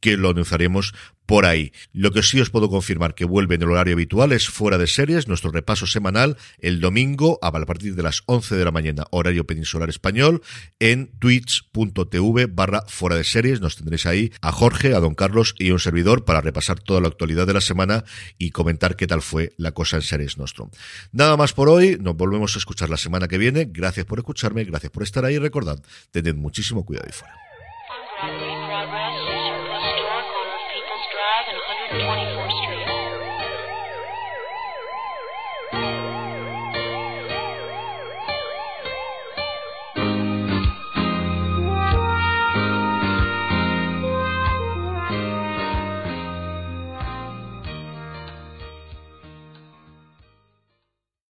que 0.00 0.16
lo 0.16 0.30
anunciaremos 0.30 0.94
por 1.28 1.44
ahí. 1.44 1.72
Lo 1.92 2.10
que 2.10 2.22
sí 2.22 2.40
os 2.40 2.48
puedo 2.48 2.70
confirmar 2.70 3.14
que 3.14 3.26
vuelve 3.26 3.56
en 3.56 3.62
el 3.62 3.70
horario 3.70 3.92
habitual 3.92 4.32
es 4.32 4.48
fuera 4.48 4.78
de 4.78 4.86
series, 4.86 5.28
nuestro 5.28 5.50
repaso 5.50 5.86
semanal 5.86 6.38
el 6.58 6.80
domingo 6.80 7.38
a 7.42 7.52
partir 7.52 7.94
de 7.96 8.02
las 8.02 8.22
11 8.24 8.56
de 8.56 8.64
la 8.64 8.70
mañana, 8.70 9.04
horario 9.10 9.46
peninsular 9.46 9.90
español, 9.90 10.40
en 10.80 11.10
twitch.tv 11.18 12.46
barra 12.46 12.82
fuera 12.88 13.16
de 13.16 13.24
series. 13.24 13.60
Nos 13.60 13.76
tendréis 13.76 14.06
ahí 14.06 14.32
a 14.40 14.52
Jorge, 14.52 14.94
a 14.94 15.00
don 15.00 15.14
Carlos 15.14 15.54
y 15.58 15.70
un 15.70 15.80
servidor 15.80 16.24
para 16.24 16.40
repasar 16.40 16.80
toda 16.80 17.02
la 17.02 17.08
actualidad 17.08 17.46
de 17.46 17.52
la 17.52 17.60
semana 17.60 18.04
y 18.38 18.50
comentar 18.50 18.96
qué 18.96 19.06
tal 19.06 19.20
fue 19.20 19.52
la 19.58 19.72
cosa 19.72 19.96
en 19.96 20.02
Series 20.02 20.38
Nostro. 20.38 20.70
Nada 21.12 21.36
más 21.36 21.52
por 21.52 21.68
hoy, 21.68 21.98
nos 22.00 22.16
volvemos 22.16 22.56
a 22.56 22.58
escuchar 22.58 22.88
la 22.88 22.96
semana 22.96 23.28
que 23.28 23.36
viene. 23.36 23.68
Gracias 23.70 24.06
por 24.06 24.18
escucharme, 24.18 24.64
gracias 24.64 24.90
por 24.90 25.02
estar 25.02 25.26
ahí 25.26 25.36
recordad, 25.36 25.78
tened 26.10 26.36
muchísimo 26.36 26.86
cuidado 26.86 27.06
y 27.06 27.12
fuera. 27.12 28.47
20. 31.90 32.27